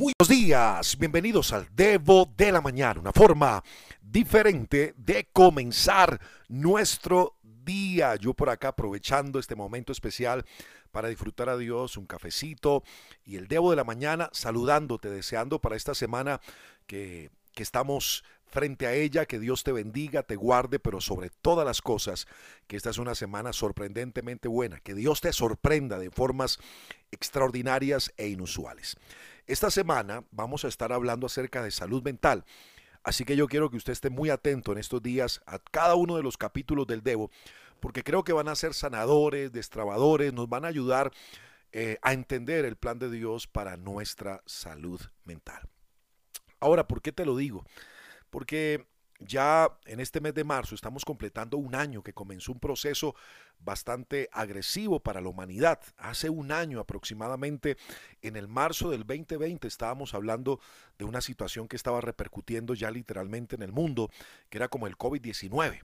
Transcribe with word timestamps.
Buenos 0.00 0.28
días, 0.30 0.96
bienvenidos 0.96 1.52
al 1.52 1.68
Devo 1.76 2.24
de 2.34 2.50
la 2.50 2.62
Mañana, 2.62 3.00
una 3.00 3.12
forma 3.12 3.62
diferente 4.00 4.94
de 4.96 5.28
comenzar 5.30 6.18
nuestro 6.48 7.36
día. 7.42 8.16
Yo 8.16 8.32
por 8.32 8.48
acá 8.48 8.68
aprovechando 8.68 9.38
este 9.38 9.56
momento 9.56 9.92
especial 9.92 10.46
para 10.90 11.08
disfrutar 11.08 11.50
a 11.50 11.58
Dios, 11.58 11.98
un 11.98 12.06
cafecito 12.06 12.82
y 13.26 13.36
el 13.36 13.46
Devo 13.46 13.68
de 13.68 13.76
la 13.76 13.84
Mañana 13.84 14.30
saludándote, 14.32 15.10
deseando 15.10 15.60
para 15.60 15.76
esta 15.76 15.94
semana 15.94 16.40
que, 16.86 17.30
que 17.52 17.62
estamos 17.62 18.24
frente 18.50 18.86
a 18.86 18.94
ella, 18.94 19.26
que 19.26 19.38
Dios 19.38 19.62
te 19.62 19.72
bendiga, 19.72 20.22
te 20.22 20.36
guarde, 20.36 20.78
pero 20.78 21.00
sobre 21.00 21.30
todas 21.30 21.64
las 21.64 21.80
cosas, 21.80 22.26
que 22.66 22.76
esta 22.76 22.90
es 22.90 22.98
una 22.98 23.14
semana 23.14 23.52
sorprendentemente 23.52 24.48
buena, 24.48 24.80
que 24.80 24.94
Dios 24.94 25.20
te 25.20 25.32
sorprenda 25.32 25.98
de 25.98 26.10
formas 26.10 26.58
extraordinarias 27.10 28.12
e 28.16 28.28
inusuales. 28.28 28.96
Esta 29.46 29.70
semana 29.70 30.24
vamos 30.30 30.64
a 30.64 30.68
estar 30.68 30.92
hablando 30.92 31.26
acerca 31.26 31.62
de 31.62 31.70
salud 31.70 32.02
mental. 32.02 32.44
Así 33.02 33.24
que 33.24 33.36
yo 33.36 33.48
quiero 33.48 33.70
que 33.70 33.78
usted 33.78 33.92
esté 33.92 34.10
muy 34.10 34.30
atento 34.30 34.72
en 34.72 34.78
estos 34.78 35.02
días 35.02 35.40
a 35.46 35.58
cada 35.58 35.94
uno 35.94 36.16
de 36.16 36.22
los 36.22 36.36
capítulos 36.36 36.86
del 36.86 37.02
Devo, 37.02 37.30
porque 37.80 38.04
creo 38.04 38.24
que 38.24 38.32
van 38.32 38.48
a 38.48 38.54
ser 38.54 38.74
sanadores, 38.74 39.52
destrabadores, 39.52 40.34
nos 40.34 40.48
van 40.48 40.64
a 40.64 40.68
ayudar 40.68 41.12
eh, 41.72 41.98
a 42.02 42.12
entender 42.12 42.64
el 42.64 42.76
plan 42.76 42.98
de 42.98 43.10
Dios 43.10 43.46
para 43.46 43.76
nuestra 43.76 44.42
salud 44.44 45.00
mental. 45.24 45.68
Ahora, 46.58 46.86
¿por 46.86 47.00
qué 47.00 47.10
te 47.10 47.24
lo 47.24 47.36
digo? 47.36 47.64
Porque 48.30 48.86
ya 49.20 49.76
en 49.84 50.00
este 50.00 50.20
mes 50.20 50.34
de 50.34 50.44
marzo 50.44 50.74
estamos 50.74 51.04
completando 51.04 51.58
un 51.58 51.74
año 51.74 52.02
que 52.02 52.14
comenzó 52.14 52.52
un 52.52 52.60
proceso 52.60 53.14
bastante 53.58 54.30
agresivo 54.32 55.00
para 55.00 55.20
la 55.20 55.28
humanidad. 55.28 55.80
Hace 55.98 56.30
un 56.30 56.52
año 56.52 56.80
aproximadamente, 56.80 57.76
en 58.22 58.36
el 58.36 58.48
marzo 58.48 58.90
del 58.90 59.00
2020, 59.00 59.68
estábamos 59.68 60.14
hablando 60.14 60.60
de 60.98 61.04
una 61.04 61.20
situación 61.20 61.68
que 61.68 61.76
estaba 61.76 62.00
repercutiendo 62.00 62.72
ya 62.74 62.90
literalmente 62.90 63.56
en 63.56 63.62
el 63.62 63.72
mundo, 63.72 64.10
que 64.48 64.56
era 64.58 64.68
como 64.68 64.86
el 64.86 64.96
COVID-19. 64.96 65.80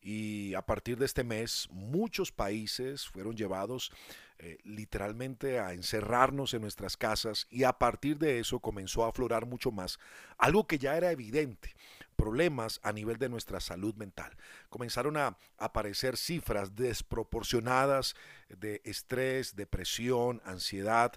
Y 0.00 0.54
a 0.54 0.62
partir 0.62 0.98
de 0.98 1.06
este 1.06 1.24
mes, 1.24 1.68
muchos 1.70 2.32
países 2.32 3.06
fueron 3.08 3.36
llevados 3.36 3.92
eh, 4.40 4.58
literalmente 4.62 5.58
a 5.58 5.72
encerrarnos 5.72 6.54
en 6.54 6.62
nuestras 6.62 6.96
casas 6.96 7.48
y 7.50 7.64
a 7.64 7.72
partir 7.72 8.18
de 8.18 8.38
eso 8.38 8.60
comenzó 8.60 9.04
a 9.04 9.08
aflorar 9.08 9.46
mucho 9.46 9.72
más 9.72 9.98
algo 10.36 10.68
que 10.68 10.78
ya 10.78 10.96
era 10.96 11.10
evidente, 11.10 11.74
problemas 12.14 12.78
a 12.84 12.92
nivel 12.92 13.18
de 13.18 13.28
nuestra 13.28 13.58
salud 13.58 13.96
mental. 13.96 14.36
Comenzaron 14.68 15.16
a 15.16 15.36
aparecer 15.58 16.16
cifras 16.16 16.76
desproporcionadas 16.76 18.14
de 18.48 18.80
estrés, 18.84 19.56
depresión, 19.56 20.40
ansiedad, 20.44 21.14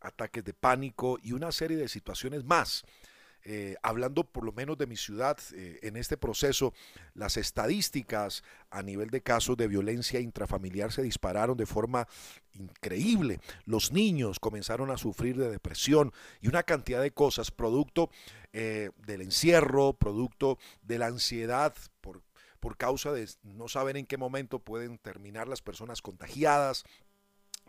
ataques 0.00 0.44
de 0.44 0.52
pánico 0.52 1.20
y 1.22 1.30
una 1.30 1.52
serie 1.52 1.76
de 1.76 1.88
situaciones 1.88 2.42
más 2.42 2.84
eh, 3.46 3.76
hablando 3.82 4.24
por 4.24 4.44
lo 4.44 4.52
menos 4.52 4.78
de 4.78 4.86
mi 4.86 4.96
ciudad, 4.96 5.38
eh, 5.54 5.78
en 5.82 5.96
este 5.96 6.16
proceso, 6.16 6.72
las 7.14 7.36
estadísticas 7.36 8.42
a 8.70 8.82
nivel 8.82 9.10
de 9.10 9.20
casos 9.20 9.56
de 9.58 9.68
violencia 9.68 10.18
intrafamiliar 10.18 10.92
se 10.92 11.02
dispararon 11.02 11.56
de 11.56 11.66
forma 11.66 12.08
increíble. 12.54 13.40
Los 13.66 13.92
niños 13.92 14.40
comenzaron 14.40 14.90
a 14.90 14.96
sufrir 14.96 15.36
de 15.36 15.50
depresión 15.50 16.12
y 16.40 16.48
una 16.48 16.62
cantidad 16.62 17.02
de 17.02 17.10
cosas, 17.10 17.50
producto 17.50 18.10
eh, 18.54 18.90
del 19.06 19.20
encierro, 19.20 19.92
producto 19.92 20.58
de 20.82 20.98
la 20.98 21.06
ansiedad 21.06 21.74
por, 22.00 22.22
por 22.60 22.78
causa 22.78 23.12
de 23.12 23.28
no 23.42 23.68
saber 23.68 23.98
en 23.98 24.06
qué 24.06 24.16
momento 24.16 24.58
pueden 24.58 24.96
terminar 24.96 25.48
las 25.48 25.60
personas 25.60 26.00
contagiadas, 26.00 26.84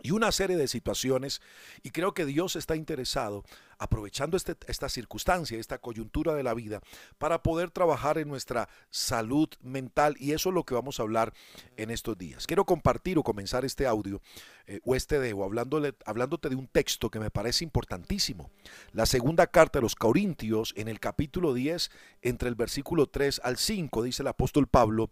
y 0.04 0.12
una 0.12 0.32
serie 0.32 0.58
de 0.58 0.68
situaciones. 0.68 1.42
Y 1.84 1.92
creo 1.92 2.14
que 2.14 2.26
Dios 2.26 2.56
está 2.56 2.76
interesado, 2.76 3.44
aprovechando 3.80 4.38
este, 4.38 4.56
esta 4.68 4.90
circunstancia, 4.90 5.60
esta 5.60 5.78
coyuntura 5.78 6.34
de 6.34 6.44
la 6.44 6.54
vida, 6.54 6.82
para 7.18 7.42
poder 7.44 7.72
trabajar 7.72 8.18
en 8.18 8.28
nuestra 8.28 8.70
salud 8.90 9.50
mental. 9.62 10.16
Y 10.20 10.32
eso 10.32 10.50
es 10.50 10.56
lo 10.56 10.64
que 10.64 10.76
vamos 10.76 11.00
a 11.00 11.04
hablar 11.04 11.34
en 11.78 11.92
estos 11.92 12.18
días. 12.18 12.48
Quiero 12.48 12.66
compartir 12.66 13.18
o 13.18 13.24
comenzar 13.24 13.66
este 13.66 13.88
audio 13.88 14.22
eh, 14.68 14.80
o 14.84 14.96
este 14.96 15.20
debo 15.20 15.44
hablándole, 15.44 15.96
hablándote 16.06 16.50
de 16.50 16.56
un 16.56 16.68
texto 16.68 17.10
que 17.10 17.20
me 17.20 17.32
parece 17.32 17.64
importantísimo. 17.64 18.50
La 18.92 19.06
segunda 19.06 19.48
carta 19.48 19.80
de 19.80 19.84
los 19.84 19.96
Corintios, 19.96 20.74
en 20.76 20.88
el 20.88 21.00
capítulo 21.00 21.54
10, 21.54 21.92
entre 22.22 22.50
el 22.50 22.56
versículo 22.56 23.08
3 23.08 23.42
al 23.44 23.58
5, 23.58 24.04
dice 24.04 24.24
el 24.24 24.28
apóstol 24.28 24.68
Pablo, 24.68 25.10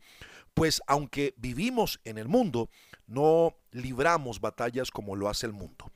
pues 0.54 0.82
aunque 0.88 1.34
vivimos 1.38 2.00
en 2.04 2.18
el 2.18 2.28
mundo, 2.28 2.70
no 3.08 3.56
libramos 3.72 4.40
batallas 4.40 4.92
como 4.92 5.16
lo 5.16 5.30
hace 5.30 5.46
el 5.46 5.54
mundo. 5.54 5.92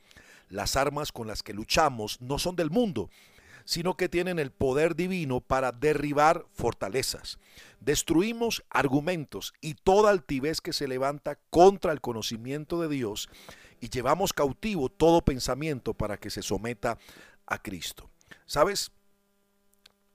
Las 0.49 0.75
armas 0.75 1.11
con 1.11 1.27
las 1.27 1.43
que 1.43 1.53
luchamos 1.53 2.21
no 2.21 2.39
son 2.39 2.55
del 2.55 2.69
mundo, 2.69 3.09
sino 3.65 3.97
que 3.97 4.07
tienen 4.07 4.39
el 4.39 4.51
poder 4.51 4.95
divino 4.95 5.41
para 5.41 5.73
derribar 5.73 6.45
fortalezas. 6.53 7.37
Destruimos 7.81 8.63
argumentos 8.69 9.53
y 9.59 9.73
toda 9.73 10.09
altivez 10.09 10.61
que 10.61 10.71
se 10.71 10.87
levanta 10.87 11.37
contra 11.49 11.91
el 11.91 11.99
conocimiento 11.99 12.81
de 12.81 12.87
Dios 12.87 13.29
y 13.81 13.89
llevamos 13.89 14.31
cautivo 14.31 14.89
todo 14.89 15.21
pensamiento 15.21 15.93
para 15.93 16.17
que 16.17 16.29
se 16.29 16.41
someta 16.41 16.97
a 17.45 17.61
Cristo. 17.61 18.09
¿Sabes? 18.45 18.91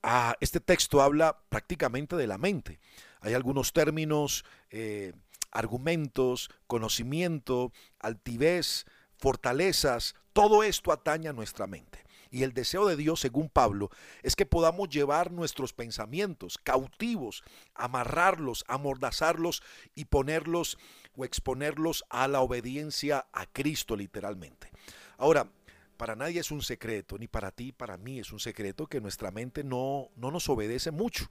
Ah, 0.02 0.34
este 0.40 0.58
texto 0.58 1.02
habla 1.02 1.42
prácticamente 1.48 2.16
de 2.16 2.26
la 2.26 2.38
mente. 2.38 2.80
Hay 3.20 3.34
algunos 3.34 3.72
términos 3.72 4.44
eh, 4.70 5.12
argumentos, 5.52 6.50
conocimiento, 6.66 7.72
altivez, 8.00 8.86
fortalezas, 9.22 10.16
todo 10.32 10.64
esto 10.64 10.90
ataña 10.90 11.30
a 11.30 11.32
nuestra 11.32 11.68
mente. 11.68 12.04
Y 12.28 12.42
el 12.42 12.54
deseo 12.54 12.86
de 12.86 12.96
Dios, 12.96 13.20
según 13.20 13.48
Pablo, 13.48 13.88
es 14.24 14.34
que 14.34 14.46
podamos 14.46 14.88
llevar 14.88 15.30
nuestros 15.30 15.72
pensamientos 15.72 16.58
cautivos, 16.58 17.44
amarrarlos, 17.74 18.64
amordazarlos 18.66 19.62
y 19.94 20.06
ponerlos 20.06 20.76
o 21.14 21.24
exponerlos 21.24 22.04
a 22.08 22.26
la 22.26 22.40
obediencia 22.40 23.26
a 23.32 23.46
Cristo 23.46 23.94
literalmente. 23.94 24.70
Ahora, 25.18 25.46
para 25.96 26.16
nadie 26.16 26.40
es 26.40 26.50
un 26.50 26.62
secreto, 26.62 27.16
ni 27.16 27.28
para 27.28 27.52
ti, 27.52 27.70
para 27.70 27.96
mí 27.98 28.18
es 28.18 28.32
un 28.32 28.40
secreto 28.40 28.88
que 28.88 29.00
nuestra 29.00 29.30
mente 29.30 29.62
no, 29.62 30.08
no 30.16 30.32
nos 30.32 30.48
obedece 30.48 30.90
mucho 30.90 31.28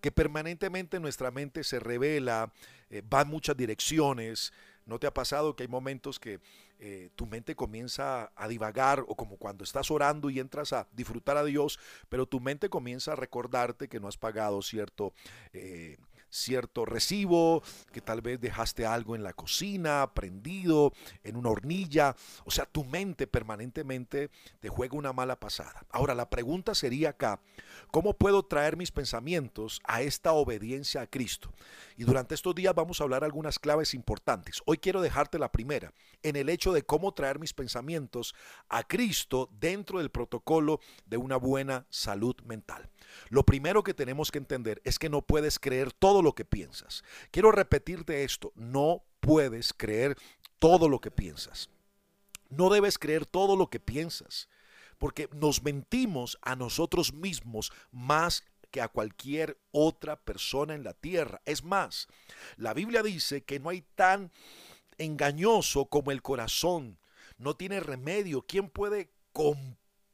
que 0.00 0.12
permanentemente 0.12 1.00
nuestra 1.00 1.30
mente 1.30 1.64
se 1.64 1.80
revela, 1.80 2.52
eh, 2.90 3.02
va 3.02 3.22
en 3.22 3.28
muchas 3.28 3.56
direcciones. 3.56 4.52
¿No 4.88 4.98
te 4.98 5.06
ha 5.06 5.12
pasado 5.12 5.54
que 5.54 5.64
hay 5.64 5.68
momentos 5.68 6.18
que 6.18 6.40
eh, 6.78 7.10
tu 7.14 7.26
mente 7.26 7.54
comienza 7.54 8.32
a 8.34 8.48
divagar 8.48 9.04
o 9.06 9.14
como 9.16 9.36
cuando 9.36 9.62
estás 9.62 9.90
orando 9.90 10.30
y 10.30 10.40
entras 10.40 10.72
a 10.72 10.88
disfrutar 10.92 11.36
a 11.36 11.44
Dios, 11.44 11.78
pero 12.08 12.26
tu 12.26 12.40
mente 12.40 12.70
comienza 12.70 13.12
a 13.12 13.16
recordarte 13.16 13.88
que 13.88 14.00
no 14.00 14.08
has 14.08 14.16
pagado 14.16 14.62
cierto... 14.62 15.12
Eh, 15.52 15.98
cierto 16.30 16.84
recibo, 16.84 17.62
que 17.92 18.00
tal 18.00 18.20
vez 18.20 18.40
dejaste 18.40 18.86
algo 18.86 19.16
en 19.16 19.22
la 19.22 19.32
cocina, 19.32 20.12
prendido, 20.14 20.92
en 21.24 21.36
una 21.36 21.50
hornilla. 21.50 22.16
O 22.44 22.50
sea, 22.50 22.66
tu 22.66 22.84
mente 22.84 23.26
permanentemente 23.26 24.30
te 24.60 24.68
juega 24.68 24.96
una 24.96 25.12
mala 25.12 25.38
pasada. 25.40 25.84
Ahora, 25.90 26.14
la 26.14 26.30
pregunta 26.30 26.74
sería 26.74 27.10
acá, 27.10 27.40
¿cómo 27.90 28.14
puedo 28.14 28.44
traer 28.44 28.76
mis 28.76 28.90
pensamientos 28.90 29.80
a 29.84 30.02
esta 30.02 30.32
obediencia 30.32 31.02
a 31.02 31.06
Cristo? 31.06 31.52
Y 31.96 32.04
durante 32.04 32.34
estos 32.34 32.54
días 32.54 32.74
vamos 32.74 33.00
a 33.00 33.04
hablar 33.04 33.24
algunas 33.24 33.58
claves 33.58 33.94
importantes. 33.94 34.62
Hoy 34.66 34.78
quiero 34.78 35.00
dejarte 35.00 35.38
la 35.38 35.50
primera, 35.50 35.92
en 36.22 36.36
el 36.36 36.48
hecho 36.48 36.72
de 36.72 36.82
cómo 36.82 37.12
traer 37.12 37.38
mis 37.38 37.54
pensamientos 37.54 38.34
a 38.68 38.84
Cristo 38.84 39.48
dentro 39.58 39.98
del 39.98 40.10
protocolo 40.10 40.80
de 41.06 41.16
una 41.16 41.36
buena 41.36 41.86
salud 41.90 42.36
mental. 42.44 42.88
Lo 43.30 43.44
primero 43.44 43.82
que 43.82 43.94
tenemos 43.94 44.30
que 44.30 44.38
entender 44.38 44.80
es 44.84 44.98
que 44.98 45.08
no 45.08 45.22
puedes 45.22 45.58
creer 45.58 45.92
todo 45.92 46.17
lo 46.22 46.34
que 46.34 46.44
piensas. 46.44 47.04
Quiero 47.30 47.52
repetirte 47.52 48.24
esto, 48.24 48.52
no 48.54 49.04
puedes 49.20 49.72
creer 49.72 50.16
todo 50.58 50.88
lo 50.88 51.00
que 51.00 51.10
piensas. 51.10 51.70
No 52.48 52.70
debes 52.70 52.98
creer 52.98 53.26
todo 53.26 53.56
lo 53.56 53.68
que 53.68 53.80
piensas, 53.80 54.48
porque 54.96 55.28
nos 55.32 55.62
mentimos 55.62 56.38
a 56.42 56.56
nosotros 56.56 57.12
mismos 57.12 57.72
más 57.90 58.44
que 58.70 58.80
a 58.80 58.88
cualquier 58.88 59.58
otra 59.70 60.16
persona 60.16 60.74
en 60.74 60.84
la 60.84 60.94
tierra. 60.94 61.40
Es 61.44 61.62
más, 61.62 62.08
la 62.56 62.74
Biblia 62.74 63.02
dice 63.02 63.44
que 63.44 63.60
no 63.60 63.70
hay 63.70 63.82
tan 63.94 64.32
engañoso 64.98 65.86
como 65.86 66.10
el 66.10 66.22
corazón. 66.22 66.98
No 67.38 67.56
tiene 67.56 67.80
remedio. 67.80 68.42
¿Quién 68.42 68.68
puede 68.68 69.10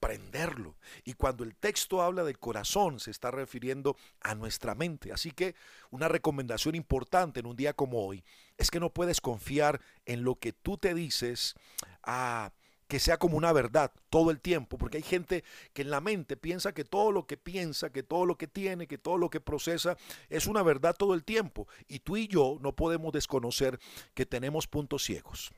comprenderlo? 0.05 0.77
Y 1.05 1.15
cuando 1.15 1.45
el 1.45 1.57
texto 1.57 2.03
habla 2.03 2.25
del 2.25 2.39
corazón, 2.39 3.01
se 3.01 3.11
está 3.11 3.31
refiriendo 3.31 3.97
a 4.21 4.35
nuestra 4.35 4.75
mente. 4.75 5.13
Así 5.13 5.31
que 5.31 5.55
una 5.91 6.09
recomendación 6.09 6.75
importante 6.75 7.41
en 7.41 7.47
un 7.47 7.57
día 7.57 7.73
como 7.73 8.05
hoy 8.05 8.23
es 8.59 8.71
que 8.71 8.81
no 8.81 8.93
puedes 8.93 9.21
confiar 9.23 9.81
en 10.05 10.23
lo 10.23 10.35
que 10.37 10.53
tú 10.53 10.77
te 10.77 10.95
dices 10.95 11.55
a 12.03 12.53
que 12.87 13.01
sea 13.01 13.17
como 13.17 13.39
una 13.39 13.51
verdad 13.53 13.93
todo 14.11 14.31
el 14.31 14.41
tiempo, 14.41 14.77
porque 14.77 14.99
hay 14.99 15.03
gente 15.03 15.43
que 15.73 15.83
en 15.83 15.91
la 15.91 16.03
mente 16.03 16.37
piensa 16.37 16.75
que 16.75 16.85
todo 16.85 17.11
lo 17.11 17.27
que 17.27 17.39
piensa, 17.39 17.91
que 17.91 18.03
todo 18.03 18.27
lo 18.27 18.37
que 18.37 18.47
tiene, 18.47 18.87
que 18.87 18.99
todo 18.99 19.17
lo 19.17 19.31
que 19.31 19.41
procesa 19.41 19.97
es 20.29 20.47
una 20.47 20.63
verdad 20.63 20.95
todo 20.95 21.15
el 21.15 21.25
tiempo. 21.25 21.67
Y 21.89 22.01
tú 22.01 22.19
y 22.19 22.29
yo 22.29 22.59
no 22.61 22.77
podemos 22.77 23.11
desconocer 23.13 23.81
que 24.13 24.27
tenemos 24.27 24.67
puntos 24.67 25.03
ciegos. 25.03 25.51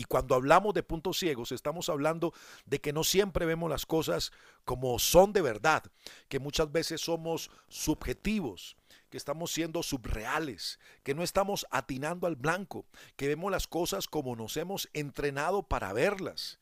Y 0.00 0.04
cuando 0.04 0.34
hablamos 0.34 0.72
de 0.72 0.82
puntos 0.82 1.18
ciegos, 1.18 1.52
estamos 1.52 1.90
hablando 1.90 2.32
de 2.64 2.80
que 2.80 2.90
no 2.90 3.04
siempre 3.04 3.44
vemos 3.44 3.68
las 3.68 3.84
cosas 3.84 4.32
como 4.64 4.98
son 4.98 5.34
de 5.34 5.42
verdad, 5.42 5.82
que 6.30 6.38
muchas 6.38 6.72
veces 6.72 7.02
somos 7.02 7.50
subjetivos, 7.68 8.78
que 9.10 9.18
estamos 9.18 9.52
siendo 9.52 9.82
subreales, 9.82 10.80
que 11.02 11.14
no 11.14 11.22
estamos 11.22 11.66
atinando 11.70 12.26
al 12.26 12.36
blanco, 12.36 12.86
que 13.16 13.28
vemos 13.28 13.52
las 13.52 13.66
cosas 13.66 14.08
como 14.08 14.36
nos 14.36 14.56
hemos 14.56 14.88
entrenado 14.94 15.64
para 15.64 15.92
verlas. 15.92 16.60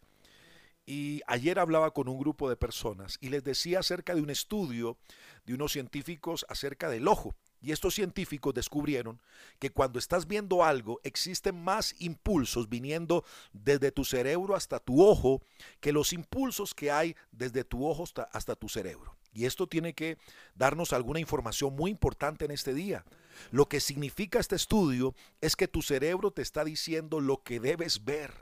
Y 0.85 1.23
ayer 1.29 1.61
hablaba 1.61 1.93
con 1.93 2.09
un 2.09 2.19
grupo 2.19 2.51
de 2.51 2.57
personas 2.57 3.19
y 3.21 3.29
les 3.29 3.45
decía 3.45 3.79
acerca 3.79 4.17
de 4.17 4.21
un 4.21 4.31
estudio 4.31 4.99
de 5.47 5.55
unos 5.55 5.71
científicos 5.71 6.45
acerca 6.49 6.91
del 6.91 7.07
ojo. 7.07 7.37
Y 7.61 7.73
estos 7.73 7.95
científicos 7.95 8.55
descubrieron 8.55 9.21
que 9.59 9.71
cuando 9.71 9.99
estás 9.99 10.27
viendo 10.27 10.65
algo 10.65 11.01
existen 11.03 11.63
más 11.63 11.95
impulsos 11.99 12.69
viniendo 12.69 13.25
desde 13.53 13.91
tu 13.91 14.05
cerebro 14.05 14.55
hasta 14.55 14.79
tu 14.79 15.05
ojo 15.05 15.43
que 15.81 15.93
los 15.93 16.13
impulsos 16.13 16.75
que 16.75 16.91
hay 16.91 17.17
desde 17.33 17.65
tu 17.65 17.87
ojo 17.87 18.05
hasta, 18.33 18.55
tu 18.55 18.69
cerebro. 18.69 19.17
Y 19.33 19.45
esto 19.45 19.67
tiene 19.67 19.93
que 19.95 20.19
darnos 20.55 20.93
alguna 20.93 21.21
información 21.21 21.75
muy 21.75 21.91
importante 21.91 22.45
en 22.45 22.53
este 22.53 22.75
día. 22.75 23.05
Lo 23.51 23.67
que 23.67 23.81
significa 23.81 24.39
este 24.39 24.57
estudio 24.57 25.15
es 25.41 25.57
que 25.57 25.69
tu 25.69 25.83
cerebro 25.83 26.31
te 26.31 26.43
está 26.43 26.65
diciendo 26.65 27.21
lo 27.21 27.43
que 27.43 27.61
debes 27.61 28.05
ver. 28.05 28.33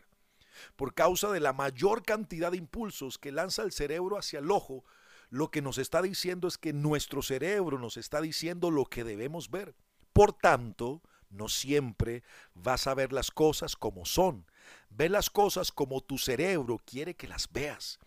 Por 0.76 0.94
causa 0.94 1.30
de 1.30 1.40
la 1.40 1.52
mayor 1.52 2.02
cantidad 2.02 2.50
de 2.50 2.58
impulsos 2.58 3.18
que 3.18 3.32
lanza 3.32 3.62
el 3.62 3.72
cerebro 3.72 4.16
hacia 4.18 4.38
el 4.38 4.50
ojo, 4.50 4.84
lo 5.30 5.50
que 5.50 5.62
nos 5.62 5.78
está 5.78 6.02
diciendo 6.02 6.48
es 6.48 6.58
que 6.58 6.72
nuestro 6.72 7.22
cerebro 7.22 7.78
nos 7.78 7.96
está 7.96 8.20
diciendo 8.20 8.70
lo 8.70 8.84
que 8.84 9.04
debemos 9.04 9.50
ver. 9.50 9.74
Por 10.12 10.32
tanto, 10.32 11.02
no 11.30 11.48
siempre 11.48 12.22
vas 12.54 12.86
a 12.86 12.94
ver 12.94 13.12
las 13.12 13.30
cosas 13.30 13.76
como 13.76 14.06
son. 14.06 14.46
Ve 14.90 15.08
las 15.08 15.30
cosas 15.30 15.72
como 15.72 16.00
tu 16.00 16.18
cerebro 16.18 16.80
quiere 16.84 17.14
que 17.14 17.28
las 17.28 17.50
veas. 17.52 17.98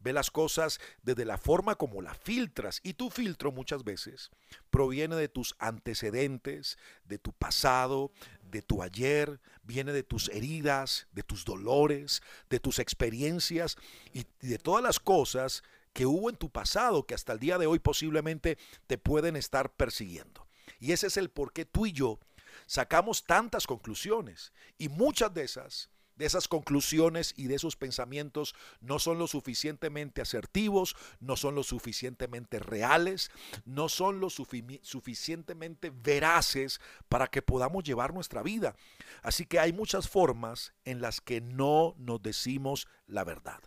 Ve 0.00 0.12
las 0.12 0.30
cosas 0.30 0.80
desde 1.02 1.24
la 1.24 1.38
forma 1.38 1.76
como 1.76 2.02
las 2.02 2.18
filtras 2.18 2.80
y 2.82 2.94
tu 2.94 3.08
filtro 3.08 3.52
muchas 3.52 3.84
veces 3.84 4.30
proviene 4.70 5.14
de 5.14 5.28
tus 5.28 5.54
antecedentes, 5.60 6.76
de 7.04 7.18
tu 7.18 7.32
pasado, 7.32 8.10
de 8.42 8.62
tu 8.62 8.82
ayer, 8.82 9.40
viene 9.62 9.92
de 9.92 10.02
tus 10.02 10.28
heridas, 10.30 11.06
de 11.12 11.22
tus 11.22 11.44
dolores, 11.44 12.20
de 12.50 12.58
tus 12.58 12.80
experiencias 12.80 13.76
y 14.12 14.26
de 14.40 14.58
todas 14.58 14.82
las 14.82 14.98
cosas 14.98 15.62
que 15.92 16.06
hubo 16.06 16.30
en 16.30 16.36
tu 16.36 16.50
pasado 16.50 17.06
que 17.06 17.14
hasta 17.14 17.32
el 17.32 17.38
día 17.38 17.58
de 17.58 17.66
hoy 17.66 17.78
posiblemente 17.78 18.58
te 18.86 18.98
pueden 18.98 19.36
estar 19.36 19.74
persiguiendo. 19.74 20.46
Y 20.80 20.92
ese 20.92 21.06
es 21.06 21.16
el 21.16 21.30
por 21.30 21.52
qué 21.52 21.64
tú 21.64 21.86
y 21.86 21.92
yo 21.92 22.18
sacamos 22.66 23.24
tantas 23.24 23.66
conclusiones 23.66 24.52
y 24.78 24.88
muchas 24.88 25.32
de 25.34 25.44
esas 25.44 25.90
de 26.16 26.26
esas 26.26 26.46
conclusiones 26.46 27.32
y 27.36 27.46
de 27.46 27.54
esos 27.54 27.74
pensamientos 27.74 28.54
no 28.80 28.98
son 28.98 29.18
lo 29.18 29.26
suficientemente 29.26 30.20
asertivos, 30.20 30.94
no 31.20 31.36
son 31.36 31.54
lo 31.54 31.62
suficientemente 31.62 32.58
reales, 32.58 33.30
no 33.64 33.88
son 33.88 34.20
lo 34.20 34.28
suficientemente 34.30 35.90
veraces 35.90 36.80
para 37.08 37.28
que 37.28 37.42
podamos 37.42 37.84
llevar 37.84 38.12
nuestra 38.12 38.42
vida. 38.42 38.76
Así 39.22 39.46
que 39.46 39.58
hay 39.58 39.72
muchas 39.72 40.08
formas 40.08 40.74
en 40.84 41.00
las 41.00 41.20
que 41.20 41.40
no 41.40 41.94
nos 41.98 42.22
decimos 42.22 42.88
la 43.06 43.24
verdad. 43.24 43.60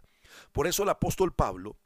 Por 0.51 0.67
eso 0.67 0.83
el 0.83 0.89
apóstol 0.89 1.33
Pablo 1.33 1.77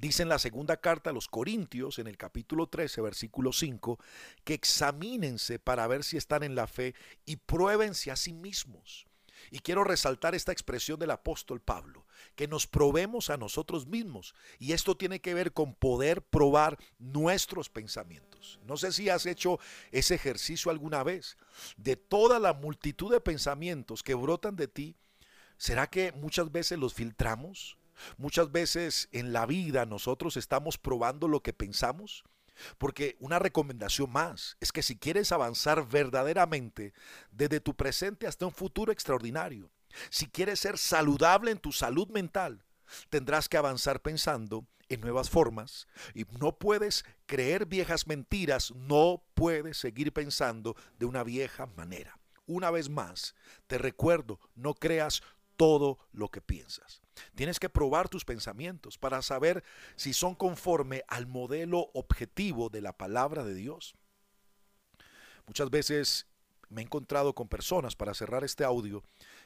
Dice 0.00 0.22
en 0.22 0.30
la 0.30 0.38
segunda 0.38 0.78
carta 0.78 1.10
a 1.10 1.12
los 1.12 1.28
Corintios, 1.28 1.98
en 1.98 2.06
el 2.06 2.16
capítulo 2.16 2.68
13, 2.68 3.02
versículo 3.02 3.52
5, 3.52 3.98
que 4.44 4.54
examínense 4.54 5.58
para 5.58 5.86
ver 5.86 6.04
si 6.04 6.16
están 6.16 6.42
en 6.42 6.54
la 6.54 6.66
fe 6.66 6.94
y 7.26 7.36
pruébense 7.36 8.10
a 8.10 8.16
sí 8.16 8.32
mismos. 8.32 9.06
Y 9.50 9.58
quiero 9.58 9.84
resaltar 9.84 10.34
esta 10.34 10.52
expresión 10.52 10.98
del 10.98 11.10
apóstol 11.10 11.60
Pablo, 11.60 12.06
que 12.34 12.48
nos 12.48 12.66
probemos 12.66 13.28
a 13.28 13.36
nosotros 13.36 13.86
mismos. 13.86 14.34
Y 14.58 14.72
esto 14.72 14.96
tiene 14.96 15.20
que 15.20 15.34
ver 15.34 15.52
con 15.52 15.74
poder 15.74 16.22
probar 16.22 16.78
nuestros 16.98 17.68
pensamientos. 17.68 18.58
No 18.64 18.78
sé 18.78 18.92
si 18.92 19.10
has 19.10 19.26
hecho 19.26 19.60
ese 19.92 20.14
ejercicio 20.14 20.70
alguna 20.70 21.02
vez. 21.04 21.36
De 21.76 21.96
toda 21.96 22.38
la 22.38 22.54
multitud 22.54 23.12
de 23.12 23.20
pensamientos 23.20 24.02
que 24.02 24.14
brotan 24.14 24.56
de 24.56 24.66
ti, 24.66 24.96
¿será 25.58 25.88
que 25.88 26.12
muchas 26.12 26.50
veces 26.50 26.78
los 26.78 26.94
filtramos? 26.94 27.76
Muchas 28.16 28.50
veces 28.52 29.08
en 29.12 29.32
la 29.32 29.46
vida 29.46 29.86
nosotros 29.86 30.36
estamos 30.36 30.78
probando 30.78 31.28
lo 31.28 31.42
que 31.42 31.52
pensamos. 31.52 32.24
Porque 32.76 33.16
una 33.20 33.38
recomendación 33.38 34.10
más 34.10 34.56
es 34.60 34.70
que 34.70 34.82
si 34.82 34.96
quieres 34.96 35.32
avanzar 35.32 35.88
verdaderamente 35.88 36.92
desde 37.30 37.60
tu 37.60 37.74
presente 37.74 38.26
hasta 38.26 38.44
un 38.44 38.52
futuro 38.52 38.92
extraordinario, 38.92 39.70
si 40.10 40.26
quieres 40.26 40.60
ser 40.60 40.78
saludable 40.78 41.50
en 41.50 41.58
tu 41.58 41.72
salud 41.72 42.08
mental, 42.08 42.62
tendrás 43.08 43.48
que 43.48 43.56
avanzar 43.56 44.02
pensando 44.02 44.66
en 44.88 45.00
nuevas 45.00 45.30
formas 45.30 45.86
y 46.14 46.24
no 46.38 46.58
puedes 46.58 47.04
creer 47.26 47.66
viejas 47.66 48.06
mentiras, 48.06 48.72
no 48.74 49.22
puedes 49.34 49.78
seguir 49.78 50.12
pensando 50.12 50.76
de 50.98 51.06
una 51.06 51.22
vieja 51.22 51.66
manera. 51.76 52.18
Una 52.46 52.70
vez 52.70 52.88
más, 52.88 53.34
te 53.68 53.78
recuerdo, 53.78 54.40
no 54.56 54.74
creas 54.74 55.22
todo 55.56 55.98
lo 56.12 56.28
que 56.28 56.40
piensas. 56.40 57.02
Tienes 57.34 57.58
que 57.58 57.68
probar 57.68 58.08
tus 58.08 58.24
pensamientos 58.24 58.98
para 58.98 59.22
saber 59.22 59.62
si 59.96 60.12
son 60.12 60.34
conforme 60.34 61.04
al 61.08 61.26
modelo 61.26 61.90
objetivo 61.94 62.68
de 62.68 62.80
la 62.80 62.96
palabra 62.96 63.44
de 63.44 63.54
Dios. 63.54 63.94
Muchas 65.46 65.70
veces 65.70 66.26
me 66.70 66.80
he 66.80 66.84
encontrado 66.84 67.34
con 67.34 67.48
personas, 67.48 67.96
para 67.96 68.14
cerrar 68.14 68.44
este 68.44 68.64
audio, 68.64 69.02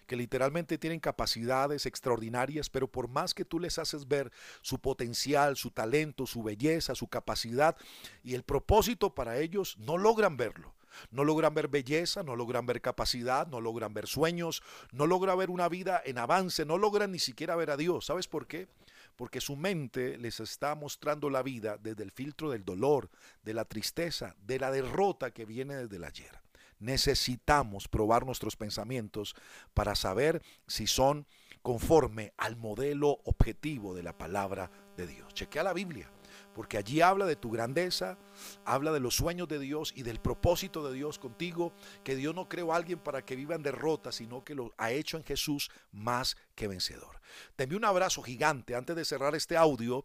que 0.06 0.15
literalmente 0.15 0.79
tienen 0.79 1.00
capacidades 1.00 1.87
extraordinarias, 1.87 2.69
pero 2.69 2.87
por 2.87 3.09
más 3.09 3.32
que 3.32 3.47
tú 3.47 3.59
les 3.59 3.79
haces 3.79 4.06
ver 4.06 4.31
su 4.61 4.79
potencial, 4.79 5.56
su 5.56 5.71
talento, 5.71 6.26
su 6.26 6.43
belleza, 6.43 6.94
su 6.94 7.09
capacidad 7.09 7.76
y 8.23 8.35
el 8.35 8.43
propósito 8.43 9.15
para 9.15 9.38
ellos, 9.38 9.79
no 9.79 9.97
logran 9.97 10.37
verlo. 10.37 10.75
No 11.11 11.25
logran 11.25 11.55
ver 11.55 11.69
belleza, 11.69 12.23
no 12.23 12.37
logran 12.37 12.67
ver 12.67 12.81
capacidad, 12.81 13.46
no 13.46 13.61
logran 13.61 13.94
ver 13.94 14.06
sueños, 14.06 14.62
no 14.93 15.06
logran 15.06 15.38
ver 15.38 15.50
una 15.50 15.69
vida 15.69 16.02
en 16.05 16.19
avance, 16.19 16.64
no 16.64 16.79
logran 16.79 17.12
ni 17.12 17.19
siquiera 17.19 17.56
ver 17.56 17.70
a 17.70 17.76
Dios. 17.76 18.06
¿Sabes 18.06 18.29
por 18.29 18.46
qué? 18.46 18.69
Porque 19.17 19.41
su 19.41 19.56
mente 19.56 20.19
les 20.19 20.41
está 20.41 20.75
mostrando 20.75 21.31
la 21.31 21.43
vida 21.43 21.79
desde 21.79 22.02
el 22.02 22.11
filtro 22.11 22.50
del 22.50 22.64
dolor, 22.64 23.11
de 23.43 23.55
la 23.55 23.64
tristeza, 23.64 24.35
de 24.44 24.58
la 24.58 24.70
derrota 24.70 25.31
que 25.31 25.44
viene 25.44 25.76
desde 25.76 25.96
el 25.96 26.05
ayer. 26.05 26.41
Necesitamos 26.81 27.88
probar 27.88 28.26
nuestros 28.26 28.56
pensamientos 28.56 29.35
para 29.73 29.94
saber 29.94 30.43
si 30.67 30.87
son 30.87 31.26
conforme 31.62 32.35
al 32.37 32.56
modelo 32.56 33.20
objetivo 33.25 33.94
de 33.94 34.02
la 34.02 34.19
palabra 34.19 34.70
de 34.97 35.06
Dios. 35.06 35.32
Chequea 35.32 35.62
la 35.62 35.73
Biblia 35.73 36.11
porque 36.54 36.78
allí 36.78 37.00
habla 37.00 37.26
de 37.26 37.37
tu 37.37 37.50
grandeza, 37.50 38.16
habla 38.64 38.92
de 38.92 39.00
los 39.00 39.16
sueños 39.16 39.49
de 39.49 39.58
Dios 39.58 39.92
y 39.96 40.02
del 40.02 40.20
propósito 40.20 40.87
de 40.88 40.94
Dios 40.94 41.18
contigo, 41.18 41.73
que 42.02 42.16
Dios 42.16 42.34
no 42.34 42.49
creó 42.49 42.73
a 42.73 42.76
alguien 42.76 42.99
para 42.99 43.25
que 43.25 43.37
viva 43.37 43.54
en 43.54 43.62
derrota, 43.62 44.12
sino 44.12 44.44
que 44.44 44.54
lo 44.54 44.73
ha 44.78 44.92
hecho 44.92 45.16
en 45.16 45.25
Jesús 45.25 45.70
más 45.92 46.37
que 46.54 46.68
vencedor. 46.68 47.20
Te 47.56 47.64
envío 47.64 47.78
un 47.78 47.84
abrazo 47.84 48.23
gigante. 48.23 48.75
Antes 48.75 48.96
de 48.96 49.04
cerrar 49.04 49.34
este 49.34 49.56
audio, 49.56 50.04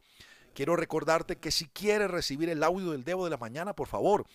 quiero 0.53 0.75
recordarte 0.75 1.37
que 1.37 1.51
si 1.51 1.67
quieres 1.67 2.09
recibir 2.09 2.49
el 2.49 2.63
audio 2.63 2.91
del 2.91 3.03
Debo 3.03 3.25
de 3.25 3.31
la 3.31 3.37
Mañana, 3.37 3.75
por 3.75 3.87
favor, 3.87 4.25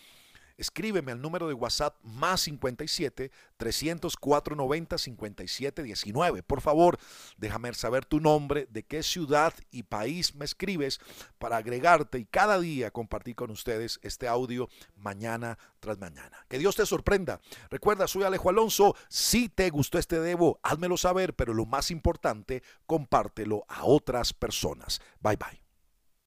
escríbeme 0.57 1.13
al 1.13 1.21
número 1.21 1.49
de 1.49 1.55
WhatsApp 1.55 1.97
más 2.03 2.43
57 2.43 3.31
304 3.57 4.57
90 4.57 4.99
57 4.99 5.83
19. 5.83 6.43
Por 6.43 6.61
favor, 6.61 6.99
déjame 7.37 7.73
saber 7.75 8.05
tu 8.05 8.21
nombre, 8.21 8.67
de 8.71 8.83
qué 8.83 9.03
ciudad 9.03 9.55
y 9.71 9.85
país 9.85 10.35
me 10.35 10.45
escribes 10.45 11.01
para 11.39 11.57
agregarte 11.57 12.19
y 12.19 12.25
cada 12.25 12.59
día 12.61 12.91
compartir 12.91 13.35
con 13.35 13.51
ustedes 13.51 13.99
este 14.03 14.29
audio 14.29 14.69
mañana 14.97 15.59
tras 15.81 15.99
mañana. 15.99 16.45
Que 16.49 16.59
Dios 16.59 16.77
te 16.77 16.87
sorprenda. 16.87 17.41
Recuerda, 17.71 18.07
soy 18.07 18.25
Alejo 18.25 18.51
Alonso. 18.51 18.97
Si 19.09 19.49
te 19.49 19.71
gustó 19.71 19.99
este 19.99 20.21
debo, 20.21 20.61
házmelo 20.63 20.97
saber, 20.97 21.35
pero 21.35 21.55
lo 21.55 21.67
más 21.67 21.91
importante, 21.91 22.63
compártelo 22.87 23.65
a 23.69 23.85
otras 23.85 24.33
personas. 24.33 25.01
Bye 25.21 25.37
bye. 25.37 25.64